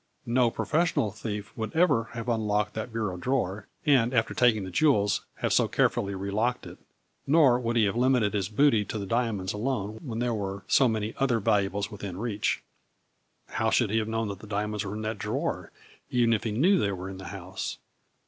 No 0.25 0.49
professional 0.49 1.11
thief 1.11 1.55
would 1.55 1.75
ever 1.75 2.05
have 2.13 2.27
unlocked 2.27 2.73
that 2.73 2.91
bureau 2.91 3.17
drawer, 3.17 3.67
and, 3.85 4.15
after 4.15 4.33
taking 4.33 4.63
the 4.63 4.71
jewels, 4.71 5.23
have 5.41 5.53
so 5.53 5.67
carefully 5.67 6.15
relocked 6.15 6.65
it. 6.65 6.79
Nor 7.27 7.59
would 7.59 7.75
he 7.75 7.83
have 7.83 7.95
limited 7.95 8.33
his 8.33 8.49
booty 8.49 8.83
to 8.85 8.97
the 8.97 9.05
diamonds 9.05 9.53
alone 9.53 9.99
when 10.01 10.17
there 10.17 10.33
were 10.33 10.63
so 10.67 10.87
many 10.87 11.13
other 11.19 11.39
valuables 11.39 11.91
within 11.91 12.17
reach. 12.17 12.63
How 13.49 13.69
should 13.69 13.91
he 13.91 13.99
have 13.99 14.07
known 14.07 14.27
that 14.29 14.39
the 14.39 14.47
diamonds 14.47 14.83
were 14.83 14.95
in 14.95 15.03
that 15.03 15.19
drawer, 15.19 15.71
even 16.09 16.33
if 16.33 16.45
he 16.45 16.51
knew 16.51 16.79
they 16.79 16.91
were 16.93 17.07
in 17.11 17.19
the 17.19 17.25
house 17.25 17.77